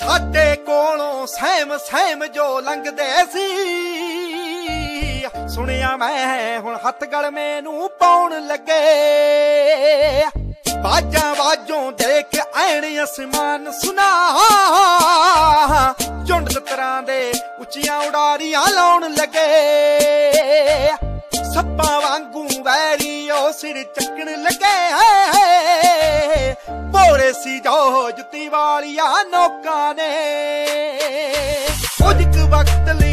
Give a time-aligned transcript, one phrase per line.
[0.00, 3.48] ਸਾਡੇ ਕੋਲੋਂ ਸਹਿਮ ਸਹਿਮ ਜੋ ਲੰਘਦੇ ਸੀ।
[5.48, 8.80] ਸੁਣਿਆ ਮੈਂ ਹੁਣ ਹੱਥ ਗਲ ਮੈਨੂੰ ਪਾਉਣ ਲੱਗੇ।
[10.82, 14.08] ਬਾਜਾਂ ਬਾਜੋਂ ਦੇਖ ਐਣ ਅਸਮਾਨ ਸੁਨਾ।
[16.28, 19.46] ਝੁੰਡ ਤਰ੍ਹਾਂ ਦੇ ਉੱਚੀਆਂ ਉਡਾਰੀਆਂ ਲਾਉਣ ਲੱਗੇ।
[21.54, 24.79] ਸੱਪਾਂ ਵਾਂਗੂ ਵੈਰੀ ਉਹ ਸਿਰ ਚੱਕਣ ਲੱਗੇ।
[28.80, 30.08] ਵਾਲੀਆਂ ਨੋਕਾਂ ਨੇ।
[32.02, 33.09] ਕੁਝ ਕੁ ਵਕਤ ਲਈ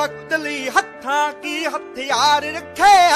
[0.00, 3.12] ਵਕਤ ਲਈ ਹੱਥਾਂ ਕੀ ਹਥਿਆਰ ਰੱਖੇ?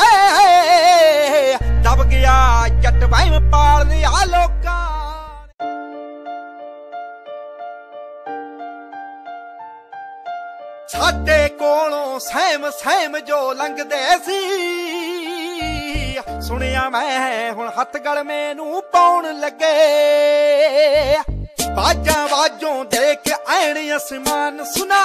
[1.82, 4.90] ਦਬ ਗਿਆ ਜੱਟ ਵਹਿਮ ਪਾਲਦੇ ਆ ਲੋਕਾਂ।
[5.62, 5.68] ਨੇ
[10.88, 14.40] ਸਾਡੇ ਕੋਲੋਂ ਸਹਿਮ ਸਹਿਮ ਜੋ ਲੰਘਦੇ ਸੀ।
[16.40, 19.74] ਸੁਣਿਆ ਮੈਂ ਹੁਣ ਹੱਥ ਗਲ ਮੈਨੂੰ ਪਾਉਣ ਲੱਗੇ।
[21.76, 23.18] ਬਾਜਾਂ ਬਾਜੋਂ ਦੇਖ
[23.54, 25.02] ਐਣ ਅਸਮਾਨ ਸੁਨਾ।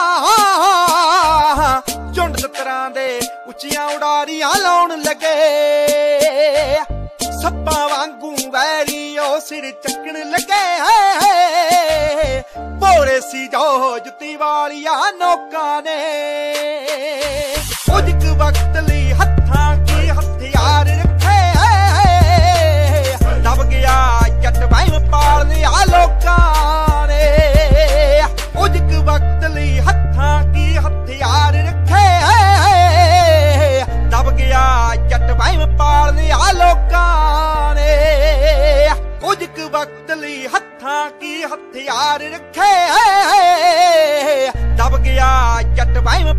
[2.15, 5.35] ਝੁੰਡ ਤਰ੍ਹਾਂ ਦੇ ਉੱਚੀਆਂ ਉਡਾਰੀਆਂ ਲਾਉਣ ਲੱਗੇ।
[7.41, 10.79] ਸੱਪਾਂ ਵਾਂਗੂ ਵੈਰੀ ਉਹ ਸਿਰ ਚੱਕਣ ਲੱਗੇ।
[12.59, 15.97] ਬੋਰੇ ਸੀ ਜੋ ਜੁੱਤੀ ਵਾਲੀਆਂ ਨੋਕਾਂ ਨੇ।
[17.91, 19.13] ਕੁਝ ਕੁ ਵਕਤ ਲਈ
[41.99, 42.67] ਹਥਿਆਰ ਰੱਖੇ
[44.75, 45.27] ਦਬ ਗਿਆ
[45.75, 46.38] ਜੱਟ ਵਹਿਮ ਪਾਲਦੇ ਆ ਲੋਕਾਂ